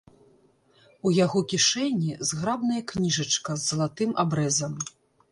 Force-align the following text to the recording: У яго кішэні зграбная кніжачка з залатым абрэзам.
У 1.09 1.09
яго 1.17 1.41
кішэні 1.51 2.15
зграбная 2.29 2.81
кніжачка 2.91 3.51
з 3.59 3.69
залатым 3.73 4.15
абрэзам. 4.23 4.73